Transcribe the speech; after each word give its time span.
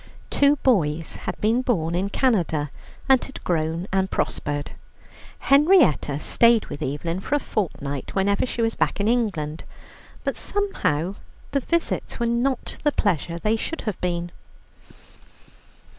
Two 0.31 0.55
boys 0.55 1.13
had 1.13 1.39
been 1.39 1.61
born 1.61 1.93
in 1.93 2.09
Canada, 2.09 2.71
and 3.07 3.23
had 3.23 3.43
grown 3.43 3.87
and 3.93 4.09
prospered. 4.09 4.71
Henrietta 5.37 6.17
stayed 6.17 6.65
with 6.65 6.81
Evelyn 6.81 7.19
for 7.19 7.35
a 7.35 7.39
fortnight 7.39 8.15
whenever 8.15 8.43
she 8.47 8.63
was 8.63 8.73
back 8.73 8.99
in 8.99 9.07
England, 9.07 9.63
but 10.23 10.35
somehow 10.35 11.13
the 11.51 11.59
visits 11.59 12.19
were 12.19 12.25
not 12.25 12.77
the 12.83 12.91
pleasure 12.91 13.37
they 13.37 13.55
should 13.55 13.81
have 13.81 14.01
been. 14.01 14.31